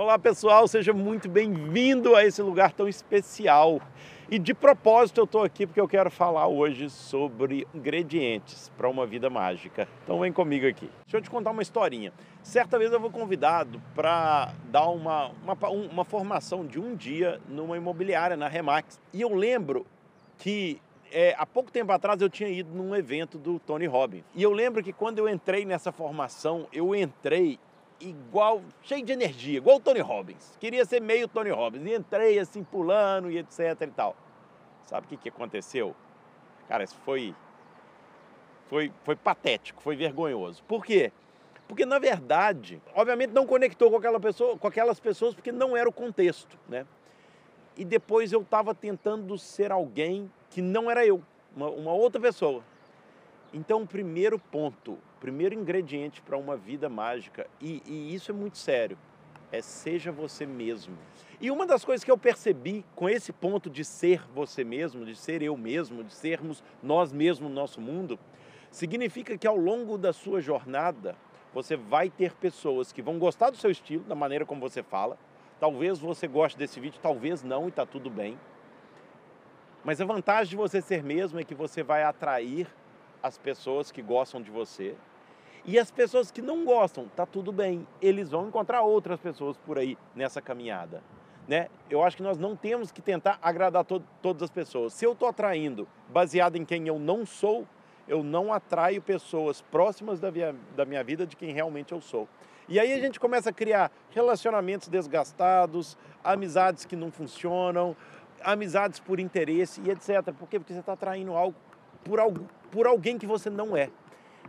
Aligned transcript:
Olá 0.00 0.18
pessoal, 0.18 0.66
seja 0.66 0.94
muito 0.94 1.28
bem-vindo 1.28 2.16
a 2.16 2.24
esse 2.24 2.40
lugar 2.40 2.72
tão 2.72 2.88
especial. 2.88 3.82
E 4.30 4.38
de 4.38 4.54
propósito 4.54 5.20
eu 5.20 5.24
estou 5.24 5.42
aqui 5.42 5.66
porque 5.66 5.78
eu 5.78 5.86
quero 5.86 6.10
falar 6.10 6.46
hoje 6.46 6.88
sobre 6.88 7.68
ingredientes 7.74 8.70
para 8.78 8.88
uma 8.88 9.04
vida 9.04 9.28
mágica. 9.28 9.86
Então 10.02 10.18
vem 10.18 10.32
comigo 10.32 10.66
aqui. 10.66 10.90
Deixa 11.04 11.18
eu 11.18 11.20
te 11.20 11.28
contar 11.28 11.50
uma 11.50 11.60
historinha. 11.60 12.14
Certa 12.42 12.78
vez 12.78 12.90
eu 12.90 12.98
fui 12.98 13.10
convidado 13.10 13.78
para 13.94 14.54
dar 14.70 14.88
uma, 14.88 15.32
uma, 15.42 15.68
uma 15.68 16.04
formação 16.06 16.66
de 16.66 16.80
um 16.80 16.96
dia 16.96 17.38
numa 17.46 17.76
imobiliária, 17.76 18.38
na 18.38 18.48
Remax. 18.48 18.98
E 19.12 19.20
eu 19.20 19.34
lembro 19.34 19.84
que 20.38 20.80
é, 21.12 21.34
há 21.36 21.44
pouco 21.44 21.70
tempo 21.70 21.92
atrás 21.92 22.22
eu 22.22 22.30
tinha 22.30 22.48
ido 22.48 22.72
num 22.74 22.96
evento 22.96 23.36
do 23.36 23.58
Tony 23.58 23.84
Robbins. 23.84 24.24
E 24.34 24.42
eu 24.42 24.50
lembro 24.50 24.82
que 24.82 24.94
quando 24.94 25.18
eu 25.18 25.28
entrei 25.28 25.66
nessa 25.66 25.92
formação, 25.92 26.66
eu 26.72 26.94
entrei 26.94 27.58
igual, 28.00 28.62
cheio 28.82 29.04
de 29.04 29.12
energia, 29.12 29.58
igual 29.58 29.76
o 29.76 29.80
Tony 29.80 30.00
Robbins. 30.00 30.56
Queria 30.58 30.84
ser 30.84 31.00
meio 31.00 31.28
Tony 31.28 31.50
Robbins. 31.50 31.84
E 31.84 31.94
entrei 31.94 32.38
assim, 32.38 32.64
pulando 32.64 33.30
e 33.30 33.38
etc 33.38 33.76
e 33.82 33.86
tal. 33.88 34.16
Sabe 34.84 35.06
o 35.06 35.08
que, 35.08 35.16
que 35.16 35.28
aconteceu? 35.28 35.94
Cara, 36.68 36.82
isso 36.82 36.96
foi, 37.04 37.34
foi, 38.68 38.92
foi 39.04 39.16
patético, 39.16 39.82
foi 39.82 39.96
vergonhoso. 39.96 40.62
Por 40.64 40.84
quê? 40.84 41.12
Porque, 41.68 41.86
na 41.86 42.00
verdade, 42.00 42.82
obviamente 42.94 43.30
não 43.30 43.46
conectou 43.46 43.90
com, 43.90 43.96
aquela 43.96 44.18
pessoa, 44.18 44.58
com 44.58 44.66
aquelas 44.66 44.98
pessoas 44.98 45.34
porque 45.34 45.52
não 45.52 45.76
era 45.76 45.88
o 45.88 45.92
contexto, 45.92 46.58
né? 46.68 46.84
E 47.76 47.84
depois 47.84 48.32
eu 48.32 48.42
estava 48.42 48.74
tentando 48.74 49.38
ser 49.38 49.70
alguém 49.70 50.30
que 50.50 50.60
não 50.60 50.90
era 50.90 51.06
eu, 51.06 51.22
uma, 51.54 51.70
uma 51.70 51.92
outra 51.92 52.20
pessoa. 52.20 52.64
Então, 53.52 53.82
o 53.82 53.86
primeiro 53.86 54.38
ponto, 54.38 54.98
primeiro 55.20 55.54
ingrediente 55.54 56.22
para 56.22 56.36
uma 56.36 56.56
vida 56.56 56.88
mágica, 56.88 57.46
e, 57.60 57.82
e 57.86 58.14
isso 58.14 58.30
é 58.32 58.34
muito 58.34 58.58
sério, 58.58 58.98
é 59.52 59.60
seja 59.60 60.10
você 60.10 60.46
mesmo. 60.46 60.96
E 61.40 61.50
uma 61.50 61.66
das 61.66 61.84
coisas 61.84 62.04
que 62.04 62.10
eu 62.10 62.18
percebi 62.18 62.84
com 62.94 63.08
esse 63.08 63.32
ponto 63.32 63.70
de 63.70 63.84
ser 63.84 64.22
você 64.34 64.64
mesmo, 64.64 65.04
de 65.04 65.14
ser 65.14 65.42
eu 65.42 65.56
mesmo, 65.56 66.02
de 66.02 66.12
sermos 66.12 66.62
nós 66.82 67.12
mesmos 67.12 67.48
no 67.48 67.54
nosso 67.54 67.80
mundo, 67.80 68.18
significa 68.70 69.36
que 69.36 69.46
ao 69.46 69.56
longo 69.56 69.98
da 69.98 70.12
sua 70.12 70.40
jornada, 70.40 71.16
você 71.52 71.76
vai 71.76 72.08
ter 72.08 72.34
pessoas 72.34 72.92
que 72.92 73.02
vão 73.02 73.18
gostar 73.18 73.50
do 73.50 73.56
seu 73.56 73.70
estilo, 73.70 74.04
da 74.04 74.14
maneira 74.14 74.46
como 74.46 74.60
você 74.60 74.82
fala. 74.82 75.18
Talvez 75.58 75.98
você 75.98 76.26
goste 76.26 76.58
desse 76.58 76.80
vídeo, 76.80 77.00
talvez 77.02 77.42
não, 77.42 77.66
e 77.66 77.68
está 77.68 77.84
tudo 77.84 78.08
bem. 78.08 78.38
Mas 79.82 80.00
a 80.00 80.04
vantagem 80.04 80.50
de 80.50 80.56
você 80.56 80.80
ser 80.80 81.02
mesmo 81.02 81.40
é 81.40 81.44
que 81.44 81.54
você 81.54 81.82
vai 81.82 82.02
atrair 82.02 82.66
as 83.22 83.36
pessoas 83.36 83.90
que 83.90 84.02
gostam 84.02 84.40
de 84.40 84.50
você. 84.50 84.94
E 85.64 85.78
as 85.78 85.90
pessoas 85.90 86.30
que 86.30 86.40
não 86.40 86.64
gostam, 86.64 87.06
tá 87.14 87.26
tudo 87.26 87.52
bem, 87.52 87.86
eles 88.00 88.30
vão 88.30 88.48
encontrar 88.48 88.82
outras 88.82 89.20
pessoas 89.20 89.56
por 89.58 89.78
aí 89.78 89.96
nessa 90.14 90.40
caminhada. 90.40 91.02
Né? 91.46 91.68
Eu 91.88 92.02
acho 92.02 92.16
que 92.16 92.22
nós 92.22 92.38
não 92.38 92.56
temos 92.56 92.92
que 92.92 93.02
tentar 93.02 93.38
agradar 93.42 93.84
to 93.84 94.02
todas 94.22 94.42
as 94.42 94.50
pessoas. 94.50 94.92
Se 94.92 95.04
eu 95.04 95.12
estou 95.12 95.28
atraindo 95.28 95.86
baseado 96.08 96.56
em 96.56 96.64
quem 96.64 96.86
eu 96.86 96.98
não 96.98 97.26
sou, 97.26 97.66
eu 98.06 98.22
não 98.22 98.52
atraio 98.52 99.02
pessoas 99.02 99.60
próximas 99.60 100.18
da 100.18 100.30
minha, 100.30 100.54
da 100.76 100.84
minha 100.84 101.02
vida 101.04 101.26
de 101.26 101.36
quem 101.36 101.52
realmente 101.52 101.92
eu 101.92 102.00
sou. 102.00 102.28
E 102.68 102.78
aí 102.78 102.92
a 102.92 102.98
gente 102.98 103.18
começa 103.18 103.50
a 103.50 103.52
criar 103.52 103.90
relacionamentos 104.10 104.88
desgastados, 104.88 105.98
amizades 106.22 106.84
que 106.84 106.94
não 106.94 107.10
funcionam, 107.10 107.96
amizades 108.42 109.00
por 109.00 109.18
interesse 109.18 109.80
e 109.84 109.90
etc. 109.90 110.32
Por 110.38 110.48
quê? 110.48 110.58
Porque 110.58 110.72
você 110.72 110.80
está 110.80 110.92
atraindo 110.92 111.34
algo 111.34 111.56
por, 112.04 112.20
algo 112.20 112.48
por 112.70 112.86
alguém 112.86 113.18
que 113.18 113.26
você 113.26 113.50
não 113.50 113.76
é. 113.76 113.90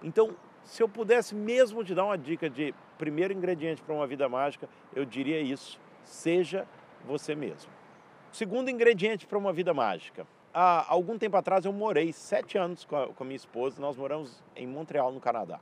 Então, 0.04 0.36
se 0.72 0.82
eu 0.82 0.88
pudesse 0.88 1.36
mesmo 1.36 1.84
te 1.84 1.94
dar 1.94 2.06
uma 2.06 2.18
dica 2.18 2.50
de 2.50 2.74
primeiro 2.98 3.34
ingrediente 3.34 3.82
para 3.82 3.94
uma 3.94 4.08
vida 4.08 4.30
mágica, 4.30 4.70
eu 4.96 5.04
diria 5.04 5.42
isso: 5.42 5.78
seja 6.06 6.66
você 7.06 7.36
mesmo. 7.36 7.70
Segundo 8.32 8.70
ingrediente 8.70 9.28
para 9.28 9.38
uma 9.38 9.52
vida 9.52 9.74
mágica. 9.74 10.26
Há 10.54 10.86
algum 10.88 11.18
tempo 11.18 11.36
atrás 11.36 11.66
eu 11.66 11.74
morei 11.74 12.14
sete 12.14 12.58
anos 12.58 12.86
com 12.86 12.96
a, 12.96 13.08
com 13.10 13.22
a 13.22 13.26
minha 13.26 13.36
esposa, 13.36 13.82
nós 13.82 13.98
moramos 13.98 14.42
em 14.56 14.66
Montreal, 14.66 15.12
no 15.12 15.20
Canadá. 15.20 15.60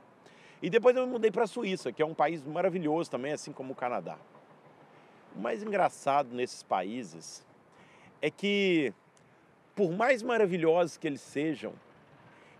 E 0.62 0.70
depois 0.70 0.94
eu 0.94 1.04
me 1.04 1.12
mudei 1.12 1.32
para 1.32 1.42
a 1.42 1.48
Suíça, 1.48 1.90
que 1.90 2.00
é 2.00 2.06
um 2.06 2.14
país 2.14 2.44
maravilhoso 2.44 3.10
também, 3.10 3.32
assim 3.32 3.52
como 3.52 3.72
o 3.72 3.76
Canadá. 3.76 4.16
O 5.34 5.40
mais 5.40 5.60
engraçado 5.60 6.32
nesses 6.32 6.62
países 6.62 7.44
é 8.22 8.30
que, 8.30 8.94
por 9.74 9.90
mais 9.90 10.22
maravilhosos 10.22 10.96
que 10.96 11.08
eles 11.08 11.20
sejam, 11.20 11.72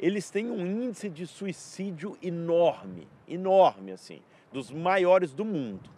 eles 0.01 0.31
têm 0.31 0.51
um 0.51 0.67
índice 0.67 1.11
de 1.11 1.27
suicídio 1.27 2.17
enorme, 2.23 3.07
enorme 3.29 3.93
assim, 3.93 4.23
dos 4.51 4.71
maiores 4.71 5.35
do 5.35 5.45
mundo. 5.45 5.91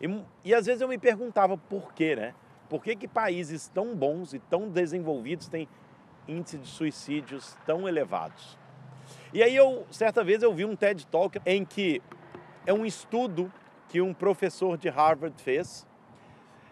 E, 0.00 0.06
e 0.44 0.52
às 0.52 0.66
vezes 0.66 0.82
eu 0.82 0.88
me 0.88 0.98
perguntava 0.98 1.56
por 1.56 1.94
quê, 1.94 2.16
né? 2.16 2.34
Por 2.68 2.82
que, 2.82 2.96
que 2.96 3.06
países 3.06 3.68
tão 3.68 3.94
bons 3.94 4.34
e 4.34 4.40
tão 4.40 4.68
desenvolvidos 4.68 5.46
têm 5.46 5.68
índice 6.26 6.58
de 6.58 6.66
suicídios 6.66 7.56
tão 7.64 7.88
elevados? 7.88 8.58
E 9.32 9.44
aí 9.44 9.54
eu, 9.54 9.86
certa 9.92 10.24
vez 10.24 10.42
eu 10.42 10.52
vi 10.52 10.64
um 10.64 10.74
TED 10.74 11.06
Talk 11.06 11.40
em 11.46 11.64
que 11.64 12.02
é 12.66 12.72
um 12.72 12.84
estudo 12.84 13.52
que 13.88 14.00
um 14.00 14.12
professor 14.12 14.76
de 14.76 14.88
Harvard 14.88 15.40
fez 15.40 15.86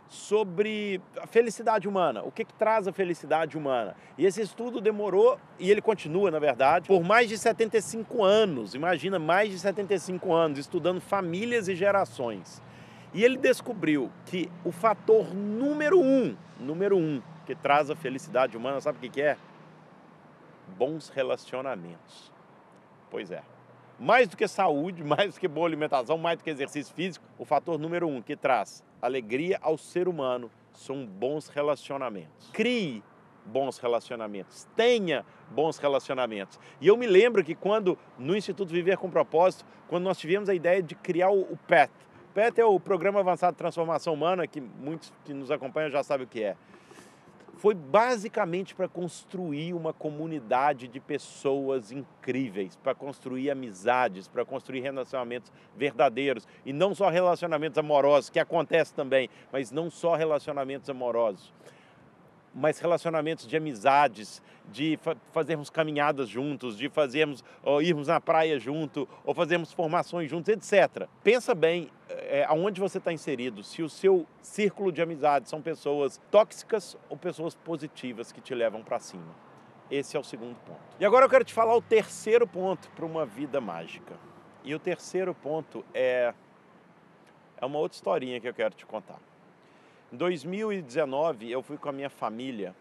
sobre 0.09 1.01
a 1.21 1.27
felicidade 1.27 1.89
humana, 1.89 2.23
o 2.23 2.31
que, 2.31 2.45
que 2.45 2.53
traz 2.53 2.87
a 2.87 2.93
felicidade 2.93 3.57
humana. 3.57 3.97
E 4.19 4.27
esse 4.27 4.43
estudo 4.43 4.81
demorou, 4.81 5.39
e 5.59 5.71
ele 5.71 5.81
continua, 5.81 6.31
na 6.31 6.39
verdade, 6.39 6.87
por 6.87 7.03
mais 7.03 7.29
de 7.29 7.39
75 7.39 8.23
anos. 8.23 8.75
Imagina, 8.75 9.19
mais 9.19 9.51
de 9.51 9.59
75 9.59 10.33
anos, 10.33 10.59
estudando 10.59 11.01
famílias 11.01 11.67
e 11.67 11.75
gerações. 11.75 12.61
E 13.15 13.25
ele 13.25 13.37
descobriu 13.37 14.11
que 14.27 14.51
o 14.65 14.71
fator 14.71 15.35
número 15.35 15.99
um, 15.99 16.37
número 16.59 16.97
um, 16.97 17.23
que 17.47 17.55
traz 17.55 17.91
a 17.91 17.97
felicidade 17.97 18.57
humana, 18.57 18.81
sabe 18.81 18.99
o 18.99 19.01
que, 19.01 19.09
que 19.09 19.23
é? 19.23 19.37
Bons 20.77 21.09
relacionamentos. 21.09 22.33
Pois 23.11 23.31
é. 23.31 23.43
Mais 23.99 24.29
do 24.29 24.37
que 24.37 24.47
saúde, 24.47 25.03
mais 25.05 25.35
do 25.35 25.41
que 25.41 25.49
boa 25.49 25.67
alimentação, 25.67 26.19
mais 26.19 26.39
do 26.39 26.45
que 26.45 26.51
exercício 26.51 26.95
físico, 26.95 27.25
o 27.39 27.45
fator 27.45 27.79
número 27.79 28.07
um 28.07 28.21
que 28.21 28.37
traz 28.37 28.83
alegria 29.03 29.59
ao 29.61 29.77
ser 29.77 30.09
humano 30.09 30.51
são 30.73 31.05
bons 31.05 31.49
relacionamentos. 31.49 32.49
Crie 32.53 33.03
bons 33.45 33.79
relacionamentos, 33.79 34.69
tenha 34.77 35.27
bons 35.51 35.77
relacionamentos. 35.77 36.61
E 36.81 36.87
eu 36.87 36.97
me 36.97 37.09
lembro 37.09 37.43
que 37.43 37.57
quando 37.57 37.99
no 38.17 38.37
Instituto 38.37 38.71
Viver 38.71 38.97
com 38.97 39.11
Propósito, 39.11 39.65
quando 39.89 40.05
nós 40.05 40.17
tivemos 40.17 40.49
a 40.49 40.55
ideia 40.55 40.81
de 40.81 40.95
criar 40.95 41.31
o 41.31 41.59
PET. 41.67 41.91
PET 42.33 42.61
é 42.61 42.65
o 42.65 42.79
Programa 42.81 43.21
Avançado 43.21 43.55
de 43.55 43.59
Transformação 43.59 44.15
Humana, 44.15 44.47
que 44.47 44.61
muitos 44.61 45.13
que 45.25 45.35
nos 45.35 45.51
acompanham 45.51 45.91
já 45.91 46.03
sabem 46.03 46.25
o 46.25 46.29
que 46.29 46.43
é 46.43 46.57
foi 47.57 47.75
basicamente 47.75 48.75
para 48.75 48.89
construir 48.89 49.75
uma 49.75 49.93
comunidade 49.93 50.89
de 50.89 50.99
pessoas 50.99 51.93
incríveis, 51.93 52.77
para 52.77 52.95
construir 52.95 53.51
amizades, 53.51 54.27
para 54.27 54.45
construir 54.45 54.81
relacionamentos 54.81 55.53
verdadeiros. 55.77 56.47
E 56.65 56.73
não 56.73 56.95
só 56.95 57.09
relacionamentos 57.09 57.79
amorosos, 57.79 58.31
que 58.31 58.39
acontece 58.39 58.95
também, 58.95 59.29
mas 59.53 59.71
não 59.71 59.91
só 59.91 60.15
relacionamentos 60.15 60.89
amorosos 60.89 61.53
mas 62.55 62.79
relacionamentos 62.79 63.47
de 63.47 63.57
amizades, 63.57 64.43
de 64.71 64.99
fa 65.01 65.17
fazermos 65.33 65.71
caminhadas 65.71 66.29
juntos, 66.29 66.77
de 66.77 66.89
fazermos, 66.89 67.43
ou 67.63 67.81
irmos 67.81 68.09
na 68.09 68.21
praia 68.21 68.59
junto, 68.59 69.09
ou 69.25 69.35
fazermos 69.35 69.73
formações 69.73 70.31
juntos, 70.31 70.49
etc. 70.49 71.09
Pensa 71.25 71.55
bem 71.55 71.91
é, 72.33 72.45
aonde 72.45 72.81
você 72.81 72.97
está 72.97 73.13
inserido, 73.13 73.63
se 73.63 73.83
o 73.83 73.91
seu 73.91 74.27
círculo 74.41 74.91
de 74.91 75.03
amizades 75.03 75.51
são 75.51 75.61
pessoas 75.61 76.19
tóxicas 76.31 76.97
ou 77.11 77.15
pessoas 77.15 77.55
positivas 77.55 78.33
que 78.33 78.41
te 78.41 78.55
levam 78.55 78.83
para 78.83 78.99
cima. 78.99 79.37
Esse 79.91 80.17
é 80.17 80.21
o 80.21 80.25
segundo 80.25 80.57
ponto. 80.65 80.81
E 80.99 81.05
agora 81.05 81.27
eu 81.27 81.29
quero 81.29 81.45
te 81.45 81.53
falar 81.53 81.77
o 81.77 81.83
terceiro 81.83 82.47
ponto 82.47 82.89
para 82.93 83.05
uma 83.05 83.27
vida 83.27 83.61
mágica. 83.61 84.15
E 84.65 84.75
o 84.75 84.79
terceiro 84.79 85.35
ponto 85.35 85.85
é, 85.93 86.33
é 87.59 87.67
uma 87.67 87.79
outra 87.79 87.97
historinha 87.97 88.41
que 88.41 88.49
eu 88.49 88.55
quero 88.55 88.75
te 88.75 88.87
contar. 88.87 89.21
Em 90.11 90.17
2019, 90.17 91.51
eu 91.51 91.63
fui 91.63 91.77
com 91.77 91.91
a 91.91 91.93
minha 91.93 92.09
família 92.09 92.75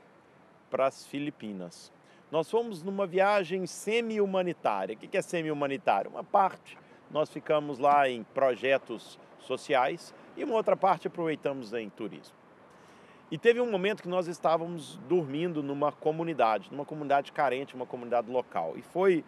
para 0.70 0.86
as 0.86 1.06
Filipinas. 1.06 1.92
Nós 2.32 2.50
fomos 2.50 2.82
numa 2.84 3.06
viagem 3.06 3.68
semi-humanitária. 3.68 4.96
O 4.96 4.98
que 4.98 5.18
é 5.18 5.22
semi-humanitária? 5.22 6.10
Uma 6.10 6.24
parte 6.24 6.78
nós 7.12 7.30
ficamos 7.30 7.78
lá 7.78 8.08
em 8.10 8.24
projetos 8.24 9.20
sociais 9.42 10.14
e 10.36 10.44
uma 10.44 10.56
outra 10.56 10.76
parte 10.76 11.08
aproveitamos 11.08 11.74
em 11.74 11.90
turismo. 11.90 12.36
E 13.32 13.38
teve 13.38 13.62
um 13.62 13.72
momento 13.72 14.04
que 14.04 14.10
nós 14.10 14.28
estávamos 14.28 14.98
dormindo 15.08 15.64
numa 15.64 15.92
comunidade, 15.92 16.68
numa 16.70 16.84
comunidade 16.84 17.32
carente, 17.32 17.74
uma 17.76 17.86
comunidade 17.86 18.30
local. 18.30 18.74
E 18.76 18.82
foi 18.82 19.24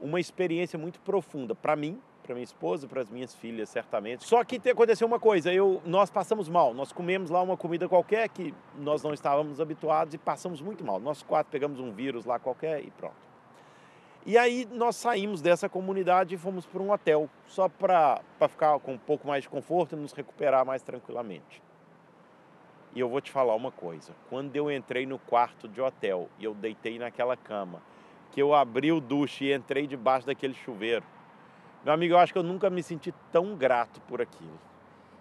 uma 0.00 0.20
experiência 0.20 0.78
muito 0.78 1.00
profunda 1.00 1.56
para 1.56 1.74
mim, 1.74 2.00
para 2.22 2.34
minha 2.34 2.44
esposa, 2.44 2.86
para 2.86 3.00
as 3.00 3.10
minhas 3.10 3.34
filhas, 3.34 3.68
certamente. 3.68 4.24
Só 4.24 4.44
que 4.44 4.56
aconteceu 4.68 5.08
uma 5.08 5.18
coisa, 5.18 5.52
eu, 5.52 5.82
nós 5.84 6.08
passamos 6.08 6.48
mal. 6.48 6.72
Nós 6.72 6.92
comemos 6.92 7.30
lá 7.30 7.42
uma 7.42 7.56
comida 7.56 7.88
qualquer 7.88 8.28
que 8.28 8.54
nós 8.76 9.02
não 9.02 9.12
estávamos 9.12 9.60
habituados 9.60 10.14
e 10.14 10.18
passamos 10.18 10.60
muito 10.60 10.84
mal. 10.84 11.00
Nós 11.00 11.22
quatro 11.22 11.50
pegamos 11.50 11.80
um 11.80 11.90
vírus 11.90 12.24
lá 12.24 12.38
qualquer 12.38 12.84
e 12.84 12.92
pronto. 12.92 13.27
E 14.26 14.36
aí 14.36 14.68
nós 14.72 14.96
saímos 14.96 15.40
dessa 15.40 15.68
comunidade 15.68 16.34
e 16.34 16.38
fomos 16.38 16.66
para 16.66 16.82
um 16.82 16.90
hotel, 16.90 17.30
só 17.46 17.68
para 17.68 18.20
ficar 18.48 18.78
com 18.80 18.94
um 18.94 18.98
pouco 18.98 19.26
mais 19.26 19.42
de 19.44 19.48
conforto 19.48 19.94
e 19.94 19.98
nos 19.98 20.12
recuperar 20.12 20.66
mais 20.66 20.82
tranquilamente. 20.82 21.62
E 22.94 23.00
eu 23.00 23.08
vou 23.08 23.20
te 23.20 23.30
falar 23.30 23.54
uma 23.54 23.70
coisa: 23.70 24.12
quando 24.28 24.54
eu 24.56 24.70
entrei 24.70 25.06
no 25.06 25.18
quarto 25.18 25.68
de 25.68 25.80
hotel 25.80 26.28
e 26.38 26.44
eu 26.44 26.54
deitei 26.54 26.98
naquela 26.98 27.36
cama, 27.36 27.80
que 28.32 28.42
eu 28.42 28.54
abri 28.54 28.92
o 28.92 29.00
duche 29.00 29.46
e 29.46 29.54
entrei 29.54 29.86
debaixo 29.86 30.26
daquele 30.26 30.54
chuveiro, 30.54 31.04
meu 31.84 31.94
amigo, 31.94 32.14
eu 32.14 32.18
acho 32.18 32.32
que 32.32 32.38
eu 32.38 32.42
nunca 32.42 32.68
me 32.68 32.82
senti 32.82 33.14
tão 33.32 33.54
grato 33.54 34.00
por 34.02 34.20
aquilo. 34.20 34.58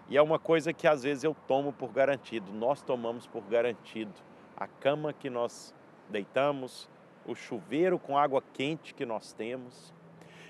E 0.10 0.18
é 0.18 0.22
uma 0.22 0.40
coisa 0.40 0.74
que 0.74 0.88
às 0.88 1.04
vezes 1.04 1.24
eu 1.24 1.36
tomo 1.48 1.72
por 1.72 1.92
garantido, 1.92 2.52
nós 2.52 2.82
tomamos 2.82 3.28
por 3.28 3.44
garantido. 3.44 4.14
A 4.56 4.66
cama 4.68 5.14
que 5.14 5.30
nós 5.30 5.74
deitamos, 6.10 6.90
o 7.28 7.36
chuveiro 7.36 8.00
com 8.00 8.18
água 8.18 8.42
quente 8.54 8.94
que 8.94 9.06
nós 9.06 9.34
temos. 9.34 9.94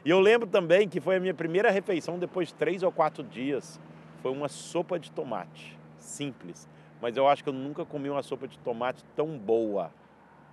E 0.06 0.09
eu 0.09 0.19
lembro 0.19 0.47
também 0.47 0.88
que 0.88 1.01
foi 1.01 1.18
a 1.18 1.19
minha 1.19 1.33
primeira 1.33 1.71
refeição 1.71 2.18
depois 2.18 2.50
de 2.50 2.53
três 2.53 2.83
ou 2.83 2.91
quatro 2.91 3.24
dias. 3.24 3.79
Foi 4.21 4.31
uma 4.31 4.47
sopa 4.47 5.00
de 5.00 5.12
tomate, 5.12 5.77
simples. 5.97 6.69
Mas 7.01 7.18
eu 7.18 7.27
acho 7.27 7.44
que 7.44 7.50
eu 7.50 7.53
nunca 7.53 7.83
comi 7.83 8.09
uma 8.09 8.24
sopa 8.24 8.47
de 8.47 8.57
tomate 8.59 9.03
tão 9.15 9.38
boa 9.38 9.91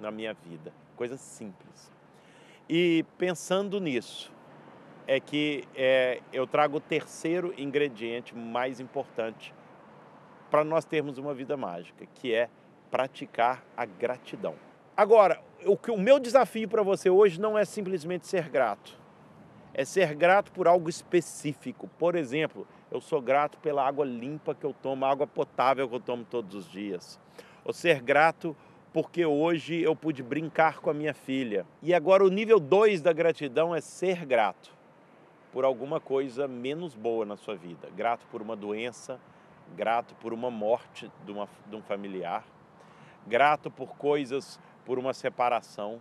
na 0.00 0.10
minha 0.10 0.34
vida. 0.34 0.72
Coisa 0.96 1.16
simples. 1.16 1.92
E 2.68 3.04
pensando 3.18 3.78
nisso, 3.78 4.32
é 5.06 5.20
que 5.20 5.64
é, 5.74 6.20
eu 6.32 6.46
trago 6.46 6.78
o 6.78 6.80
terceiro 6.80 7.54
ingrediente 7.58 8.34
mais 8.34 8.80
importante 8.80 9.54
para 10.50 10.64
nós 10.64 10.84
termos 10.84 11.18
uma 11.18 11.34
vida 11.34 11.56
mágica, 11.56 12.06
que 12.14 12.32
é 12.32 12.48
praticar 12.90 13.64
a 13.76 13.84
gratidão. 13.84 14.54
Agora, 14.96 15.40
o, 15.66 15.76
o 15.92 15.98
meu 15.98 16.20
desafio 16.20 16.68
para 16.68 16.82
você 16.82 17.10
hoje 17.10 17.40
não 17.40 17.58
é 17.58 17.64
simplesmente 17.64 18.28
ser 18.28 18.48
grato, 18.48 18.96
é 19.72 19.84
ser 19.84 20.14
grato 20.14 20.52
por 20.52 20.68
algo 20.68 20.88
específico. 20.88 21.88
Por 21.98 22.14
exemplo, 22.14 22.66
eu 22.92 23.00
sou 23.00 23.20
grato 23.20 23.58
pela 23.58 23.84
água 23.84 24.04
limpa 24.04 24.54
que 24.54 24.64
eu 24.64 24.72
tomo, 24.72 25.04
a 25.04 25.10
água 25.10 25.26
potável 25.26 25.88
que 25.88 25.96
eu 25.96 26.00
tomo 26.00 26.24
todos 26.24 26.54
os 26.54 26.70
dias. 26.70 27.18
Ou 27.64 27.72
ser 27.72 28.00
grato 28.00 28.56
porque 28.92 29.26
hoje 29.26 29.82
eu 29.82 29.96
pude 29.96 30.22
brincar 30.22 30.78
com 30.78 30.88
a 30.88 30.94
minha 30.94 31.12
filha. 31.12 31.66
E 31.82 31.92
agora 31.92 32.24
o 32.24 32.28
nível 32.28 32.60
2 32.60 33.02
da 33.02 33.12
gratidão 33.12 33.74
é 33.74 33.80
ser 33.80 34.24
grato 34.24 34.72
por 35.52 35.64
alguma 35.64 35.98
coisa 35.98 36.46
menos 36.46 36.94
boa 36.94 37.24
na 37.24 37.36
sua 37.36 37.56
vida. 37.56 37.88
Grato 37.96 38.24
por 38.30 38.40
uma 38.40 38.54
doença, 38.54 39.18
grato 39.76 40.14
por 40.16 40.32
uma 40.32 40.52
morte 40.52 41.10
de, 41.26 41.32
uma, 41.32 41.48
de 41.68 41.74
um 41.74 41.82
familiar, 41.82 42.44
grato 43.26 43.70
por 43.70 43.96
coisas, 43.96 44.60
por 44.84 44.98
uma 44.98 45.12
separação. 45.12 46.00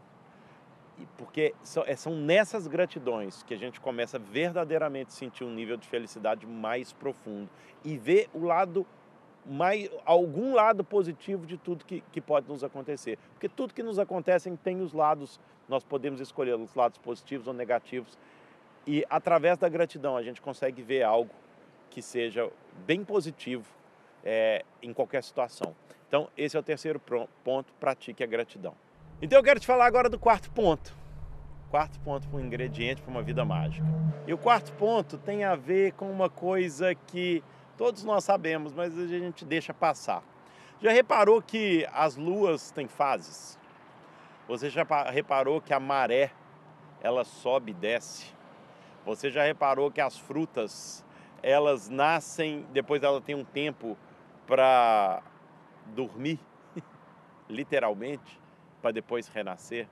Porque 1.18 1.54
é, 1.88 1.96
são 1.96 2.16
nessas 2.16 2.68
gratidões 2.68 3.42
que 3.44 3.54
a 3.54 3.58
gente 3.58 3.82
começa 3.82 4.20
verdadeiramente 4.20 5.08
a 5.08 5.12
sentir 5.12 5.44
um 5.44 5.54
nível 5.54 5.76
de 5.76 5.88
felicidade 5.88 6.46
mais 6.46 6.94
profundo 6.94 7.50
e 7.84 7.98
ver 7.98 8.30
o 8.34 8.46
lado 8.46 8.86
mais, 9.46 9.90
algum 10.06 10.54
lado 10.54 10.84
positivo 10.84 11.46
de 11.46 11.58
tudo 11.58 11.84
que, 11.84 12.02
que 12.12 12.22
pode 12.22 12.48
nos 12.48 12.64
acontecer. 12.64 13.18
Porque 13.34 13.50
tudo 13.50 13.74
que 13.74 13.84
nos 13.84 14.00
acontece 14.00 14.56
tem 14.64 14.82
os 14.82 14.94
lados, 14.94 15.40
nós 15.68 15.84
podemos 15.84 16.22
escolher 16.22 16.56
os 16.56 16.74
lados 16.76 16.98
positivos 16.98 17.48
ou 17.48 17.54
negativos 17.54 18.18
e 18.86 19.06
através 19.10 19.58
da 19.58 19.70
gratidão 19.70 20.18
a 20.18 20.22
gente 20.22 20.42
consegue 20.42 20.82
ver 20.82 21.04
algo 21.04 21.32
que 21.90 22.02
seja 22.02 22.50
bem 22.86 23.04
positivo 23.04 23.66
é, 24.24 24.66
em 24.82 24.94
qualquer 24.94 25.24
situação. 25.24 25.76
Então, 26.08 26.30
esse 26.38 26.56
é 26.56 26.60
o 26.60 26.64
terceiro 26.64 27.02
ponto: 27.44 27.74
pratique 27.80 28.24
a 28.24 28.28
gratidão. 28.28 28.76
Então, 29.22 29.40
eu 29.40 29.44
quero 29.44 29.60
te 29.60 29.68
falar 29.68 29.86
agora 29.86 30.10
do 30.10 30.20
quarto 30.20 30.52
ponto. 30.52 30.94
Quarto 31.70 32.00
ponto 32.02 32.28
para 32.28 32.38
um 32.38 32.42
ingrediente 32.42 33.02
para 33.02 33.10
uma 33.10 33.24
vida 33.24 33.44
mágica. 33.44 33.86
E 34.28 34.34
o 34.34 34.38
quarto 34.38 34.72
ponto 34.74 35.18
tem 35.18 35.44
a 35.44 35.56
ver 35.56 35.94
com 35.94 36.12
uma 36.12 36.30
coisa 36.30 36.94
que 36.94 37.44
todos 37.78 38.04
nós 38.04 38.24
sabemos, 38.24 38.74
mas 38.74 38.98
a 38.98 39.08
gente 39.08 39.44
deixa 39.44 39.74
passar. 39.74 40.24
Já 40.82 40.92
reparou 40.92 41.42
que 41.42 41.88
as 41.94 42.16
luas 42.16 42.70
têm 42.72 42.88
fases? 42.88 43.58
Você 44.48 44.70
já 44.70 44.86
reparou 45.10 45.62
que 45.62 45.74
a 45.74 45.80
maré 45.80 46.32
ela 47.02 47.24
sobe 47.24 47.72
e 47.72 47.74
desce? 47.74 48.28
Você 49.06 49.32
já 49.32 49.44
reparou 49.44 49.90
que 49.90 50.02
as 50.02 50.18
frutas, 50.18 51.04
elas 51.42 51.90
nascem, 51.90 52.66
depois 52.72 53.02
ela 53.02 53.20
tem 53.20 53.34
um 53.36 53.44
tempo 53.44 53.98
para 54.46 55.22
dormir, 55.88 56.40
literalmente, 57.50 58.40
para 58.82 58.92
depois 58.92 59.28
renascer? 59.28 59.88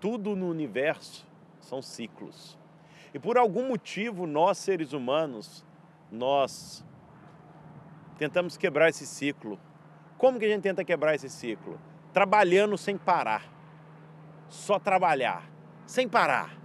Tudo 0.00 0.34
no 0.34 0.48
universo 0.48 1.26
são 1.60 1.80
ciclos. 1.80 2.58
E 3.14 3.18
por 3.18 3.36
algum 3.38 3.68
motivo, 3.68 4.26
nós 4.26 4.58
seres 4.58 4.92
humanos, 4.92 5.64
nós 6.10 6.84
tentamos 8.18 8.56
quebrar 8.56 8.88
esse 8.88 9.06
ciclo. 9.06 9.60
Como 10.18 10.38
que 10.38 10.44
a 10.44 10.48
gente 10.48 10.62
tenta 10.62 10.84
quebrar 10.84 11.14
esse 11.14 11.28
ciclo? 11.28 11.78
Trabalhando 12.12 12.76
sem 12.76 12.96
parar. 12.96 13.44
Só 14.48 14.78
trabalhar, 14.78 15.48
sem 15.86 16.08
parar 16.08 16.62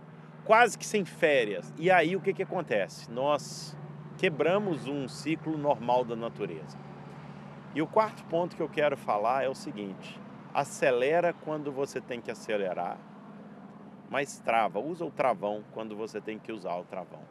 quase 0.47 0.77
que 0.77 0.85
sem 0.85 1.03
férias. 1.03 1.73
E 1.77 1.91
aí 1.91 2.15
o 2.15 2.21
que, 2.21 2.33
que 2.33 2.41
acontece? 2.41 3.11
Nós 3.11 3.77
quebramos 4.17 4.87
um 4.87 5.05
ciclo 5.09 5.57
normal 5.57 6.05
da 6.05 6.15
natureza. 6.15 6.77
E 7.75 7.81
o 7.81 7.87
quarto 7.87 8.23
ponto 8.25 8.55
que 8.55 8.61
eu 8.61 8.69
quero 8.69 8.97
falar 8.97 9.43
é 9.43 9.49
o 9.49 9.55
seguinte: 9.55 10.19
acelera 10.53 11.33
quando 11.33 11.71
você 11.71 12.01
tem 12.01 12.21
que 12.21 12.31
acelerar, 12.31 12.97
mas 14.09 14.39
trava, 14.39 14.79
usa 14.79 15.05
o 15.05 15.11
travão 15.11 15.63
quando 15.73 15.95
você 15.95 16.19
tem 16.19 16.39
que 16.39 16.51
usar 16.51 16.75
o 16.75 16.83
travão. 16.83 17.21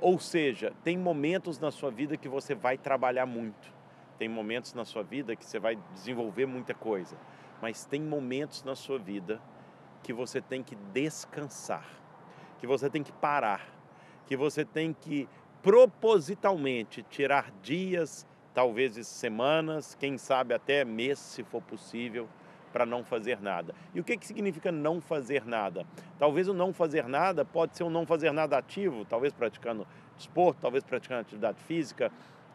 Ou 0.00 0.18
seja, 0.18 0.72
tem 0.82 0.98
momentos 0.98 1.58
na 1.58 1.70
sua 1.70 1.90
vida 1.90 2.16
que 2.16 2.28
você 2.28 2.54
vai 2.54 2.76
trabalhar 2.76 3.26
muito, 3.26 3.72
tem 4.18 4.28
momentos 4.28 4.74
na 4.74 4.84
sua 4.84 5.02
vida 5.02 5.36
que 5.36 5.44
você 5.44 5.60
vai 5.60 5.76
desenvolver 5.94 6.46
muita 6.46 6.74
coisa, 6.74 7.16
mas 7.60 7.84
tem 7.84 8.00
momentos 8.00 8.64
na 8.64 8.74
sua 8.74 8.98
vida 8.98 9.40
que 10.02 10.12
você 10.12 10.40
tem 10.40 10.62
que 10.62 10.74
descansar 10.92 12.02
que 12.62 12.66
você 12.68 12.88
tem 12.88 13.02
que 13.02 13.10
parar, 13.10 13.68
que 14.24 14.36
você 14.36 14.64
tem 14.64 14.92
que 14.92 15.28
propositalmente 15.60 17.02
tirar 17.02 17.50
dias, 17.60 18.24
talvez 18.54 19.06
semanas, 19.06 19.94
quem 19.98 20.18
sabe 20.18 20.54
até 20.54 20.84
mês, 20.84 21.18
se 21.18 21.42
for 21.42 21.62
possível, 21.62 22.28
para 22.72 22.86
não 22.86 23.04
fazer 23.04 23.40
nada. 23.40 23.74
E 23.94 24.00
o 24.00 24.04
que, 24.04 24.16
que 24.16 24.26
significa 24.26 24.72
não 24.72 25.00
fazer 25.00 25.44
nada? 25.44 25.86
Talvez 26.18 26.48
o 26.48 26.54
não 26.54 26.72
fazer 26.72 27.06
nada 27.06 27.44
pode 27.44 27.76
ser 27.76 27.84
um 27.84 27.90
não 27.90 28.06
fazer 28.06 28.32
nada 28.32 28.56
ativo, 28.56 29.04
talvez 29.04 29.32
praticando 29.32 29.86
esporte, 30.18 30.58
talvez 30.60 30.82
praticando 30.82 31.20
atividade 31.20 31.60
física, 31.62 32.10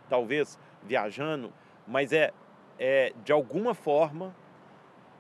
talvez 0.09 0.57
viajando, 0.83 1.53
mas 1.88 2.11
é, 2.11 2.33
é 2.80 3.13
de 3.23 3.31
alguma 3.31 3.73
forma 3.73 4.35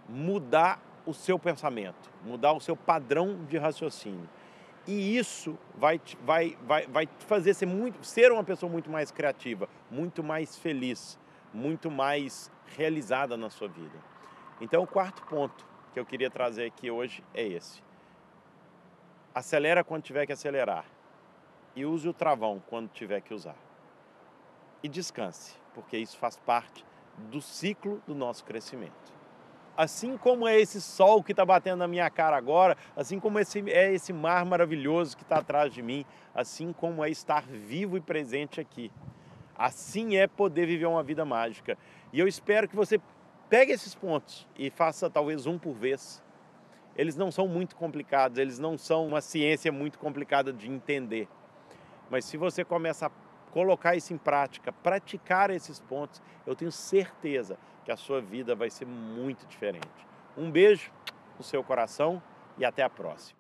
mudar 0.09 0.81
o 1.05 1.13
seu 1.13 1.37
pensamento, 1.37 2.09
mudar 2.25 2.53
o 2.53 2.59
seu 2.59 2.75
padrão 2.75 3.45
de 3.45 3.57
raciocínio. 3.57 4.27
E 4.87 5.17
isso 5.17 5.57
vai, 5.75 5.99
vai, 6.23 6.57
vai, 6.63 6.87
vai 6.87 7.09
fazer 7.19 7.53
ser, 7.53 7.65
muito, 7.65 8.05
ser 8.05 8.31
uma 8.31 8.43
pessoa 8.43 8.71
muito 8.71 8.89
mais 8.89 9.11
criativa, 9.11 9.67
muito 9.91 10.23
mais 10.23 10.57
feliz, 10.57 11.19
muito 11.53 11.91
mais 11.91 12.49
realizada 12.77 13.35
na 13.35 13.49
sua 13.49 13.67
vida. 13.67 13.97
Então, 14.61 14.81
o 14.81 14.87
quarto 14.87 15.21
ponto 15.23 15.67
que 15.93 15.99
eu 15.99 16.05
queria 16.05 16.29
trazer 16.29 16.65
aqui 16.65 16.89
hoje 16.89 17.21
é 17.33 17.45
esse. 17.45 17.83
Acelera 19.35 19.83
quando 19.83 20.03
tiver 20.03 20.25
que 20.25 20.31
acelerar 20.31 20.85
e 21.75 21.85
use 21.85 22.07
o 22.07 22.13
travão 22.13 22.63
quando 22.67 22.89
tiver 22.89 23.19
que 23.21 23.33
usar. 23.33 23.57
E 24.81 24.87
descanse, 24.87 25.57
porque 25.73 25.97
isso 25.97 26.17
faz 26.17 26.37
parte 26.37 26.85
do 27.29 27.41
ciclo 27.41 28.01
do 28.07 28.15
nosso 28.15 28.45
crescimento 28.45 29.16
assim 29.77 30.17
como 30.17 30.47
é 30.47 30.59
esse 30.59 30.81
sol 30.81 31.23
que 31.23 31.31
está 31.31 31.45
batendo 31.45 31.77
na 31.77 31.87
minha 31.87 32.09
cara 32.09 32.35
agora, 32.35 32.75
assim 32.95 33.19
como 33.19 33.39
esse, 33.39 33.63
é 33.69 33.93
esse 33.93 34.11
mar 34.11 34.43
maravilhoso 34.43 35.15
que 35.15 35.21
está 35.21 35.37
atrás 35.37 35.71
de 35.71 35.83
mim, 35.83 36.03
assim 36.33 36.73
como 36.73 37.05
é 37.05 37.11
estar 37.11 37.43
vivo 37.43 37.95
e 37.95 38.01
presente 38.01 38.59
aqui. 38.59 38.91
Assim 39.55 40.17
é 40.17 40.25
poder 40.25 40.65
viver 40.65 40.87
uma 40.87 41.03
vida 41.03 41.23
mágica. 41.23 41.77
E 42.11 42.19
eu 42.19 42.27
espero 42.27 42.67
que 42.67 42.75
você 42.75 42.99
pegue 43.49 43.71
esses 43.71 43.93
pontos 43.93 44.47
e 44.57 44.71
faça 44.71 45.09
talvez 45.09 45.45
um 45.45 45.59
por 45.59 45.73
vez. 45.73 46.23
Eles 46.95 47.15
não 47.15 47.29
são 47.29 47.47
muito 47.47 47.75
complicados, 47.75 48.39
eles 48.39 48.57
não 48.57 48.77
são 48.77 49.05
uma 49.05 49.21
ciência 49.21 49.71
muito 49.71 49.99
complicada 49.99 50.51
de 50.51 50.67
entender. 50.67 51.27
Mas 52.09 52.25
se 52.25 52.35
você 52.35 52.65
começa 52.65 53.07
a 53.07 53.11
colocar 53.51 53.95
isso 53.95 54.13
em 54.13 54.17
prática, 54.17 54.71
praticar 54.71 55.51
esses 55.51 55.79
pontos, 55.79 56.21
eu 56.45 56.55
tenho 56.55 56.71
certeza 56.71 57.57
que 57.87 57.91
a 57.93 57.95
sua 57.95 58.19
vida 58.19 58.53
vai 58.53 58.69
ser 58.69 58.85
muito 58.85 59.47
diferente. 59.47 59.87
Um 60.37 60.51
beijo 60.51 60.91
no 61.37 61.43
seu 61.43 61.63
coração 61.63 62.21
e 62.57 62.65
até 62.65 62.83
a 62.83 62.89
próxima. 62.89 63.39